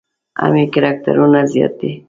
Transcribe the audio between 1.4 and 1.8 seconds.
زیات